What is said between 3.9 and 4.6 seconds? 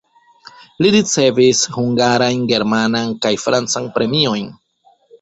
premiojn.